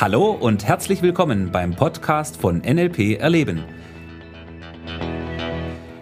[0.00, 3.64] Hallo und herzlich willkommen beim Podcast von NLP Erleben.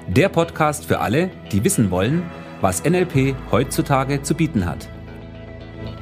[0.06, 2.22] Der Podcast für alle, die wissen wollen,
[2.60, 4.90] was NLP heutzutage zu bieten hat.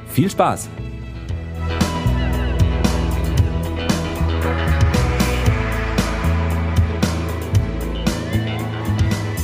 [0.07, 0.67] Viel Spaß!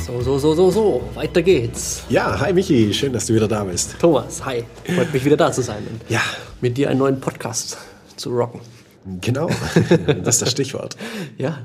[0.04, 2.04] So, so, so, so, so, weiter geht's.
[2.10, 3.96] Ja, hi Michi, schön, dass du wieder da bist.
[3.98, 4.64] Thomas, hi.
[4.94, 6.20] Freut mich wieder da zu sein und Ja,
[6.60, 7.78] mit dir einen neuen Podcast
[8.22, 8.60] zu rocken.
[9.20, 9.48] genau,
[10.24, 10.96] das ist das Stichwort.
[11.38, 11.58] Ja.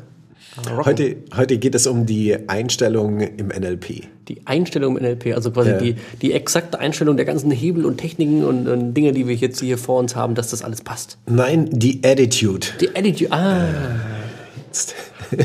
[0.70, 0.86] Rocken.
[0.86, 4.06] Heute, heute geht es um die Einstellung im NLP.
[4.28, 5.78] Die Einstellung im NLP, also quasi Ja.
[5.78, 9.60] die, die exakte Einstellung der ganzen Hebel und Techniken und, und Dinge, die wir jetzt
[9.60, 11.20] hier vor uns haben, dass das alles passt.
[11.28, 12.66] Nein, die Attitude.
[12.82, 13.68] Die Attitude, ah,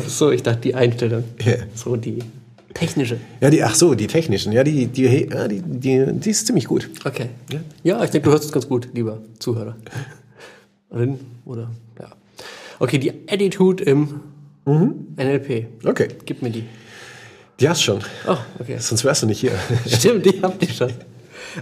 [0.07, 1.25] so, ich dachte die Einstellung.
[1.45, 1.57] Ja.
[1.75, 2.21] So die
[2.73, 3.19] technische.
[3.43, 6.65] Ja, die, ach so, die technischen, ja, die, die, ja, die, die, die ist ziemlich
[6.65, 6.89] gut.
[7.05, 7.27] Okay.
[7.85, 9.77] Ja, ich denke, du hörst es ganz gut, lieber Zuhörer.
[10.95, 12.09] Rin oder ja.
[12.79, 14.21] Okay, die Attitude im
[14.65, 15.67] NLP.
[15.85, 16.65] Okay, Gib mir die.
[17.61, 18.77] die hast schon, Oh, okay.
[18.79, 19.53] sonst wärst du nicht hier.
[19.87, 20.93] Stimmt, die habt ihr schon.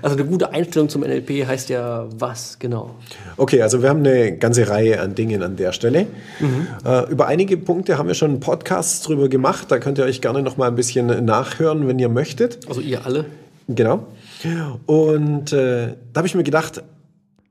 [0.03, 2.95] Also eine gute Einstellung zum NLP heißt ja was, genau.
[3.37, 6.07] Okay, also wir haben eine ganze Reihe an Dingen an der Stelle.
[6.85, 9.71] Äh, über einige Punkte haben wir schon Podcasts drüber gemacht.
[9.71, 12.69] Da könnt ihr euch gerne noch mal ein bisschen nachhören, wenn ihr möchtet.
[12.69, 13.25] Also ihr alle.
[13.69, 14.07] Genau.
[14.87, 16.83] Und äh, da habe ich mir gedacht,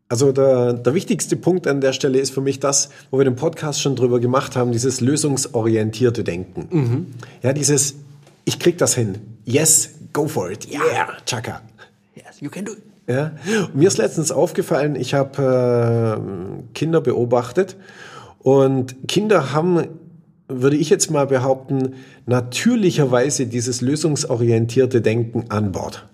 [0.09, 3.35] also der, der wichtigste Punkt an der Stelle ist für mich das, wo wir den
[3.35, 7.13] Podcast schon drüber gemacht haben, dieses lösungsorientierte Denken.
[7.43, 7.95] Ja, dieses,
[8.43, 9.19] ich krieg das hin.
[9.45, 10.67] Yes, go for it.
[10.71, 11.61] Yeah, chaka.
[12.15, 12.79] Yes, you can do it.
[13.07, 13.31] Ja.
[13.65, 17.75] Und mir ist letztens aufgefallen, ich habe äh, Kinder beobachtet
[18.39, 19.87] und Kinder haben,
[20.47, 26.07] würde ich jetzt mal behaupten, natürlicherweise dieses lösungsorientierte Denken an Bord.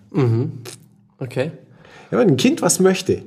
[1.17, 1.51] Okay.
[2.11, 3.23] Ja, wenn ein Kind was möchte,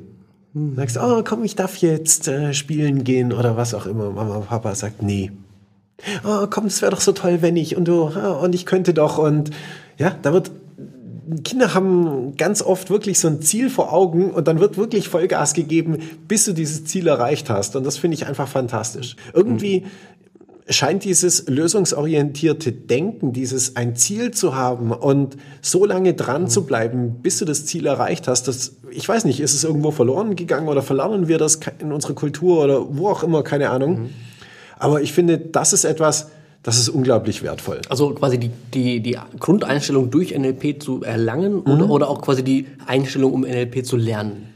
[0.77, 4.11] sagst du, oh, komm, ich darf jetzt äh, spielen gehen oder was auch immer.
[4.11, 5.33] Mama, Papa sagt, nee.
[6.25, 8.95] Oh, komm, es wäre doch so toll, wenn ich und du ah, und ich könnte
[8.95, 9.51] doch und
[9.99, 10.51] ja, da wird
[11.45, 15.53] Kinder haben ganz oft wirklich so ein Ziel vor Augen und dann wird wirklich Vollgas
[15.53, 19.17] gegeben, bis du dieses Ziel erreicht hast und das finde ich einfach fantastisch.
[19.35, 19.85] Irgendwie
[20.71, 27.21] scheint dieses lösungsorientierte Denken, dieses ein Ziel zu haben und so lange dran zu bleiben,
[27.23, 30.69] bis du das Ziel erreicht hast, das, ich weiß nicht, ist es irgendwo verloren gegangen
[30.69, 34.11] oder verlernen wir das in unserer Kultur oder wo auch immer, keine Ahnung.
[34.79, 36.31] Aber ich finde, das ist etwas,
[36.63, 37.81] das ist unglaublich wertvoll.
[37.89, 42.67] Also quasi die, die, die Grundeinstellung durch NLP zu erlangen oder, oder auch quasi die
[42.87, 44.55] Einstellung, um NLP zu lernen.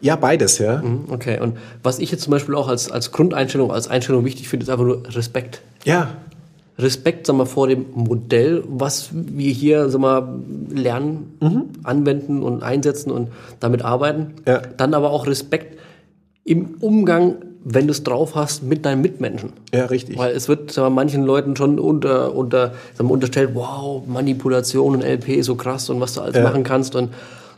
[0.00, 0.82] Ja, beides, ja.
[1.08, 4.64] Okay, und was ich jetzt zum Beispiel auch als, als Grundeinstellung, als Einstellung wichtig finde,
[4.64, 5.60] ist einfach nur Respekt.
[5.84, 6.10] Ja,
[6.78, 10.38] Respekt sag mal, vor dem Modell, was wir hier sag mal,
[10.72, 11.34] lernen,
[11.82, 14.34] anwenden und einsetzen und damit arbeiten.
[14.46, 14.62] Ja.
[14.76, 15.76] Dann aber auch Respekt
[16.44, 17.34] im Umgang,
[17.64, 19.52] wenn du es drauf hast, mit deinen Mitmenschen.
[19.74, 20.16] ja, richtig.
[20.16, 25.30] Weil es wird mal, manchen Leuten schon unter, unter, mal, unterstellt, wow, Manipulation und LP
[25.30, 26.44] ist so krass und was du alles Ja.
[26.44, 26.94] machen kannst.
[26.94, 27.10] Und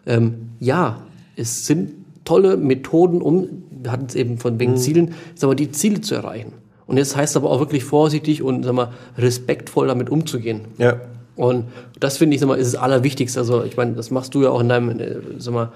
[0.07, 0.97] ähm, ja,
[1.37, 1.91] es sind
[2.31, 3.49] tolle Methoden, um,
[3.83, 4.61] wir hatten es eben von Mhm.
[4.61, 6.53] wegen Zielen, sag mal, die Ziele zu erreichen.
[6.87, 10.61] Und jetzt heißt es aber auch wirklich vorsichtig und sag mal, respektvoll damit umzugehen.
[10.79, 10.95] Ja,
[11.37, 11.65] Und
[11.99, 13.39] das finde ich, sag mal, ist das Allerwichtigste.
[13.41, 15.69] Also ich meine, das machst du ja auch in deinem, äh, sag mal,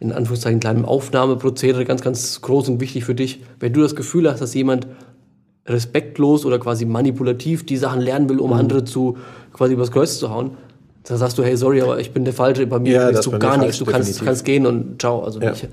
[0.00, 3.40] in Anführungszeichen kleinen Aufnahmeprozedere ganz, ganz groß und wichtig für dich.
[3.60, 4.86] Wenn du das Gefühl hast, dass jemand
[5.66, 8.56] respektlos oder quasi manipulativ die Sachen lernen will, um Mhm.
[8.56, 9.16] andere zu
[9.52, 10.50] quasi übers Kreuz zu hauen,
[11.04, 13.38] dann sagst du, hey, sorry, aber ich bin der Falsche, bei mir Ja, kriegst du
[13.38, 14.24] gar nichts, du kannst, definitiv.
[14.26, 15.22] kannst gehen und ciao.
[15.22, 15.50] Also Ja.
[15.50, 15.68] nicht,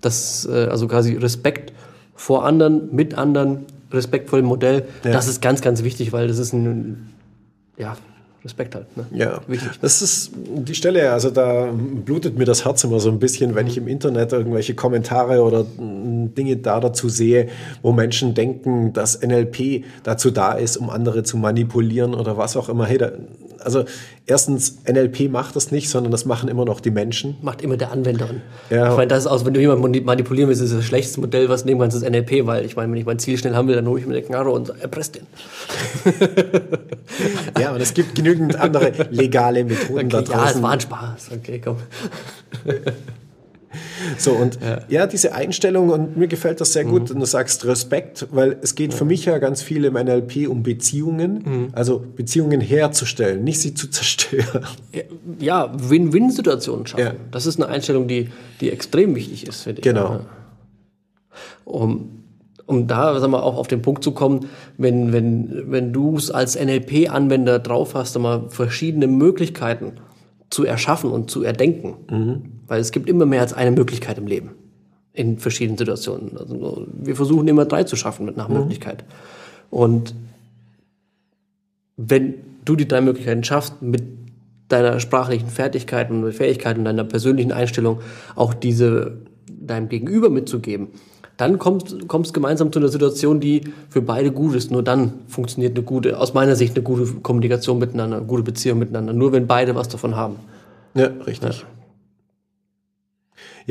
[0.00, 1.72] das, äh, also quasi Respekt
[2.14, 5.10] vor anderen, mit anderen, Respekt vor dem Modell, Ja.
[5.12, 7.10] das ist ganz, ganz wichtig, weil das ist ein,
[7.76, 7.96] ja,
[8.44, 8.96] Respekt halt.
[8.96, 9.04] Ne?
[9.12, 9.68] Ja, Wichtig.
[9.82, 13.66] das ist die Stelle, also da blutet mir das Herz immer so ein bisschen, wenn
[13.66, 17.48] ich im Internet irgendwelche Kommentare oder mm, Dinge da dazu sehe,
[17.82, 22.70] wo Menschen denken, dass NLP dazu da ist, um andere zu manipulieren oder was auch
[22.70, 22.86] immer.
[22.86, 23.12] Hey, da,
[23.62, 23.84] also
[24.26, 27.36] erstens, NLP macht das nicht, sondern das machen immer noch die Menschen.
[27.42, 28.28] Macht immer der Anwender.
[28.70, 28.90] Ja.
[28.90, 31.48] Ich meine, das ist aus, wenn du jemanden mani- manipulieren willst, ist das schlechteste Modell,
[31.48, 33.74] was nehmen kannst, ist NLP, weil ich meine, wenn ich mein Ziel schnell haben will,
[33.76, 35.26] dann hole ich mir eine Knarre und erpresst den.
[37.58, 40.62] Ja, und es gibt genügend andere legale Methoden da Okay, ja, es draußen.
[40.62, 41.30] war ein Spaß.
[41.36, 41.76] Okay, komm.
[44.18, 44.58] So, und
[44.88, 45.06] ja.
[45.06, 46.90] diese Einstellung, und mir gefällt das sehr Mhm.
[46.90, 50.48] gut, und du sagst Respekt, weil es geht für mich ja ganz viel im NLP
[50.48, 51.68] um Beziehungen, Mhm.
[51.72, 54.64] also Beziehungen herzustellen, nicht sie zu zerstören.
[55.38, 57.04] Ja, Win-Win-Situationen schaffen.
[57.04, 57.14] Ja.
[57.30, 58.28] Das ist eine Einstellung, die,
[58.60, 59.84] die extrem wichtig ist, finde ich.
[59.84, 60.10] Genau.
[60.14, 60.20] Ja.
[61.64, 62.10] Um,
[62.66, 64.46] um da sag mal, auch auf den Punkt zu kommen,
[64.78, 69.92] wenn, wenn, wenn du es als NLP-Anwender drauf hast, mal, verschiedene Möglichkeiten
[70.50, 72.59] zu erschaffen und zu erdenken.
[72.70, 74.50] Weil es gibt immer mehr als eine Möglichkeit im Leben.
[75.12, 76.36] in verschiedenen Situationen.
[76.36, 79.04] Also wir versuchen immer drei zu schaffen mit nach Möglichkeit.
[79.70, 80.14] Und
[81.96, 82.34] wenn
[82.64, 84.04] du die drei Möglichkeiten schaffst, mit
[84.68, 88.00] deiner sprachlichen Fertigkeit und Fähigkeit und deiner persönlichen Einstellung
[88.36, 89.18] auch diese
[89.48, 90.88] deinem Gegenüber mitzugeben,
[91.36, 94.70] dann kommst, kommst gemeinsam zu einer Situation, die für beide gut ist.
[94.70, 98.78] Nur dann funktioniert eine gute, aus meiner Sicht eine gute Kommunikation miteinander, eine gute Beziehung
[98.78, 99.12] miteinander.
[99.12, 100.36] Nur wenn beide was davon haben.
[100.94, 101.60] Ja, richtig.
[101.60, 101.66] Ja,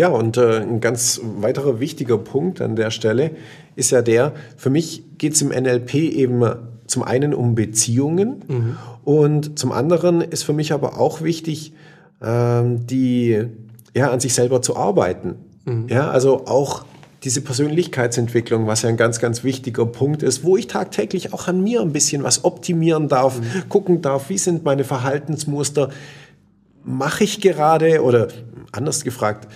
[0.09, 3.31] und äh, ein ganz weiterer wichtiger Punkt an der Stelle
[3.75, 6.43] ist ja der, für mich geht es im NLP eben
[6.87, 8.43] zum einen um Beziehungen
[9.03, 11.73] und zum anderen ist für mich aber auch wichtig,
[12.21, 13.45] ähm, die
[13.93, 15.35] ja an sich selber zu arbeiten.
[15.89, 16.85] Ja, also auch
[17.23, 21.61] diese Persönlichkeitsentwicklung, was ja ein ganz, ganz wichtiger Punkt ist, wo ich tagtäglich auch an
[21.61, 25.89] mir ein bisschen was optimieren darf, gucken darf, wie sind meine Verhaltensmuster,
[26.83, 28.29] mache ich gerade oder
[28.71, 29.47] anders gefragt,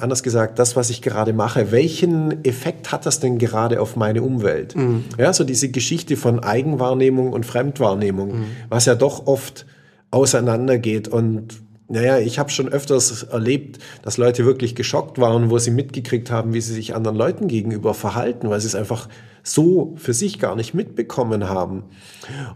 [0.00, 4.22] anders gesagt, das, was ich gerade mache, welchen Effekt hat das denn gerade auf meine
[4.22, 4.74] Umwelt?
[5.18, 9.66] Ja, so diese Geschichte von Eigenwahrnehmung und Fremdwahrnehmung, was ja doch oft
[10.10, 11.08] auseinandergeht.
[11.08, 16.30] Und naja, ich habe schon öfters erlebt, dass Leute wirklich geschockt waren, wo sie mitgekriegt
[16.30, 19.08] haben, wie sie sich anderen Leuten gegenüber verhalten, weil sie es einfach
[19.42, 21.84] so für sich gar nicht mitbekommen haben.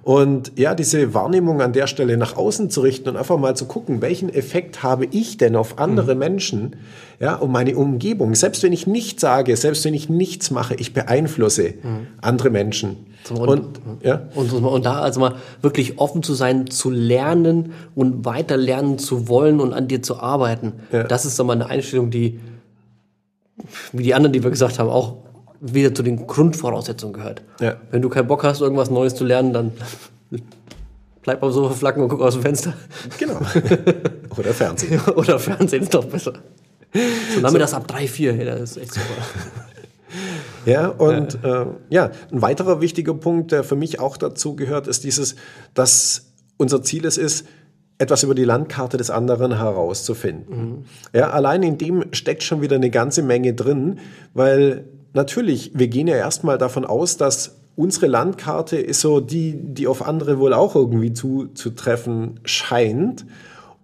[0.02, 3.66] Und ja, diese Wahrnehmung an der Stelle nach außen zu richten und einfach mal zu
[3.66, 6.76] gucken, welchen Effekt habe ich denn auf andere Menschen,
[7.18, 8.34] ja, und meine Umgebung.
[8.34, 11.74] Selbst wenn ich nichts sage, selbst wenn ich nichts mache, ich beeinflusse
[12.20, 13.06] andere Menschen.
[13.30, 18.24] Und, Und, ja, und, und da also mal wirklich offen zu sein, zu lernen und
[18.24, 20.74] weiter lernen zu wollen und an dir zu arbeiten.
[20.92, 21.02] Ja.
[21.02, 22.38] Das ist doch mal eine Einstellung, die,
[23.92, 25.16] wie die anderen, die wir gesagt haben, auch
[25.60, 27.42] wieder zu den Grundvoraussetzungen gehört.
[27.60, 27.76] Ja.
[27.90, 29.72] Wenn du keinen Bock hast, irgendwas Neues zu lernen, dann
[31.22, 32.74] bleib auf so flacken und guck aus dem Fenster.
[33.18, 33.38] genau.
[34.36, 35.00] Oder Fernsehen.
[35.16, 36.34] Oder Fernsehen ist doch besser.
[37.34, 39.04] So nachmittags ab 3, 4, hey, das ist echt super.
[40.64, 45.04] Ja, und äh, ja, ein weiterer wichtiger Punkt, der für mich auch dazu gehört, ist
[45.04, 45.36] dieses,
[45.74, 47.46] dass unser Ziel es ist,
[47.98, 50.84] etwas über die Landkarte des anderen herauszufinden.
[51.14, 54.00] Ja, allein in dem steckt schon wieder eine ganze Menge drin,
[54.34, 54.84] weil
[55.16, 60.06] natürlich, wir gehen ja erstmal davon aus, dass unsere Landkarte ist so die, die auf
[60.06, 63.26] andere wohl auch irgendwie zuzutreffen scheint.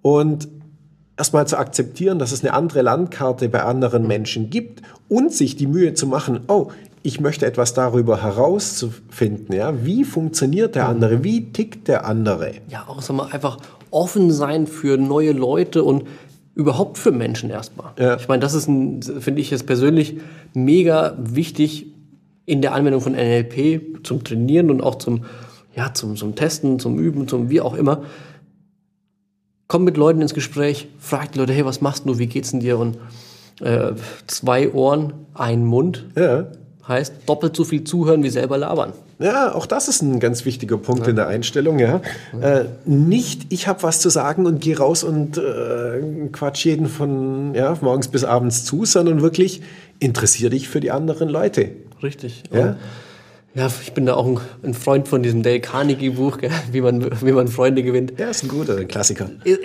[0.00, 0.48] Und
[1.16, 5.66] erstmal zu akzeptieren, dass es eine andere Landkarte bei anderen Menschen gibt und sich die
[5.66, 6.68] Mühe zu machen, oh,
[7.02, 12.52] ich möchte etwas darüber herauszufinden, ja, wie funktioniert der andere, wie tickt der andere?
[12.68, 13.58] Ja, auch sag mal, einfach
[13.90, 16.04] offen sein für neue Leute und
[16.54, 17.92] überhaupt für Menschen erstmal.
[17.98, 18.16] Ja.
[18.16, 20.18] Ich meine, das ist, ein- finde ich jetzt persönlich
[20.54, 21.86] mega wichtig
[22.44, 25.24] in der Anwendung von NLP zum Trainieren und auch zum,
[25.74, 28.02] ja, zum, zum Testen, zum Üben, zum wie auch immer.
[29.68, 32.60] Komm mit Leuten ins Gespräch, frag die Leute, hey, was machst du, wie geht's denn
[32.60, 32.78] dir?
[32.78, 32.98] Und
[33.60, 33.92] äh,
[34.26, 36.48] zwei Ohren, ein Mund Ja.
[36.86, 38.92] Heißt doppelt so viel zuhören wie selber labern.
[39.18, 41.78] Ja, auch das ist ein ganz wichtiger Punkt in der Einstellung.
[41.78, 42.00] Ja.
[42.40, 47.54] Äh, nicht, ich habe was zu sagen und gehe raus und äh, quatsch jeden von
[47.54, 49.62] ja, morgens bis abends zu, sondern wirklich
[50.00, 51.70] interessier dich für die anderen Leute.
[52.02, 52.42] Richtig.
[52.52, 52.76] Ja?
[53.54, 57.04] Ja, ich bin da auch ein, Freund von diesem Dale Carnegie Buch, gell, wie man,
[57.20, 58.14] wie man Freunde gewinnt.
[58.18, 59.30] Ja, ist ein guter Klassiker.
[59.44, 59.58] In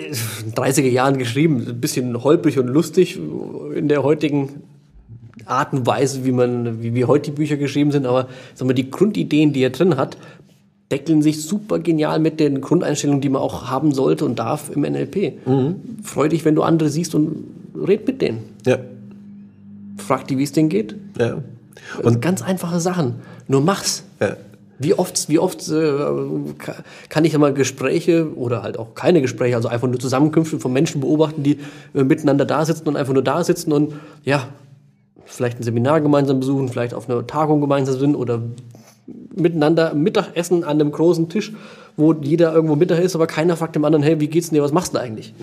[0.44, 3.18] den 30er Jahren geschrieben, ein bisschen holprig und lustig
[3.74, 4.62] in der heutigen
[5.46, 8.74] Art und Weise, wie man, wie, wie heute die Bücher geschrieben sind, aber sag mal,
[8.74, 10.16] die Grundideen, die er drin hat,
[10.90, 14.82] deckeln sich super genial mit den Grundeinstellungen, die man auch haben sollte und darf im
[14.82, 15.34] NLP.
[16.02, 17.44] Freu dich, wenn du andere siehst und
[17.76, 18.38] red mit denen.
[18.66, 18.78] Ja.
[19.98, 20.94] Frag die, wie es denen geht.
[21.18, 21.38] ja.
[22.02, 23.14] Und ganz einfache Sachen.
[23.46, 24.04] Nur mach's.
[24.20, 24.36] Ja.
[24.80, 25.98] Wie oft, wie oft äh,
[26.58, 26.74] ka-
[27.08, 31.00] kann ich immer Gespräche oder halt auch keine Gespräche, also einfach nur Zusammenkünfte von Menschen
[31.00, 31.58] beobachten, die
[31.94, 34.48] äh, miteinander da sitzen und einfach nur da sitzen und ja,
[35.28, 38.42] vielleicht ein Seminar gemeinsam besuchen, vielleicht auf einer Tagung gemeinsam sind oder
[39.34, 41.52] miteinander Mittagessen an einem großen Tisch,
[41.96, 44.62] wo jeder irgendwo Mittag ist, aber keiner fragt dem anderen, hey, wie geht's denn dir,
[44.62, 45.34] was machst du eigentlich?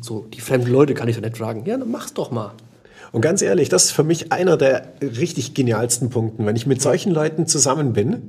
[0.00, 1.64] So, die fremden Leute kann ich doch nicht fragen.
[1.66, 2.52] Ja, dann mach's doch mal.
[3.12, 6.82] Und ganz ehrlich, das ist für mich einer der richtig genialsten Punkten, wenn ich mit
[6.82, 8.22] solchen Leuten zusammen bin,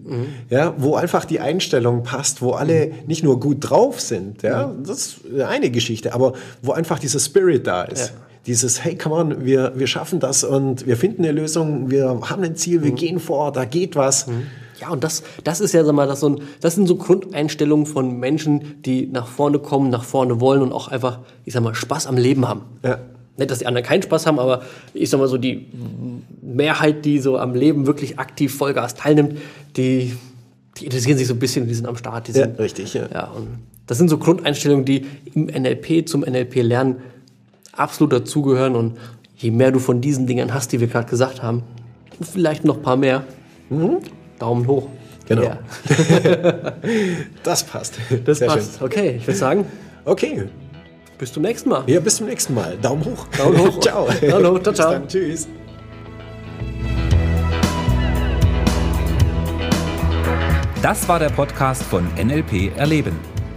[0.49, 4.99] ja, wo einfach die Einstellung passt, wo alle nicht nur gut drauf sind, ja, das
[4.99, 8.09] ist eine Geschichte, aber wo einfach dieser Spirit da ist.
[8.09, 8.15] Ja.
[8.45, 12.43] Dieses, hey, come on, wir, wir schaffen das und wir finden eine Lösung, wir haben
[12.43, 14.27] ein Ziel, wir gehen vor, da geht was.
[14.79, 17.85] Ja, und das, das ist ja, sag mal, das, so ein, das sind so Grundeinstellungen
[17.85, 21.73] von Menschen, die nach vorne kommen, nach vorne wollen und auch einfach, ich sag mal,
[21.73, 22.61] Spaß am Leben haben.
[22.83, 22.99] Ja.
[23.37, 24.61] Nicht, dass die anderen keinen Spaß haben, aber
[24.93, 25.67] ich sag mal so, die
[26.41, 29.39] Mehrheit, die so am Leben wirklich aktiv Vollgas teilnimmt,
[29.75, 30.15] die,
[30.77, 32.27] die interessieren sich so ein bisschen, die sind am Start.
[32.27, 33.07] Die Ja, sind, richtig, ja.
[33.13, 33.47] ja, und
[33.87, 36.97] das sind so Grundeinstellungen, die im NLP zum NLP lernen
[37.75, 38.97] absolut dazugehören und
[39.37, 41.63] je mehr du von diesen Dingern hast, die wir gerade gesagt haben,
[42.21, 43.23] vielleicht noch ein paar mehr,
[44.39, 44.89] Daumen hoch.
[45.27, 45.41] Genau.
[45.41, 45.57] Ja,
[47.43, 47.95] Das passt.
[48.25, 48.81] das Sehr passt.
[48.81, 50.11] Okay, ich würde sagen, Schön.
[50.11, 50.43] Okay.
[51.17, 51.83] bis zum nächsten Mal.
[51.87, 52.77] Ja, bis zum nächsten Mal.
[52.81, 53.25] Daumen hoch.
[53.35, 53.79] Daumen hoch.
[53.81, 54.07] ciao.
[54.21, 54.59] Daumen hoch.
[54.61, 54.91] Ciao, Bis ciao.
[54.91, 55.07] dann.
[55.07, 55.47] Tschüss.
[60.81, 63.34] Das war der Podcast von NLP Erleben.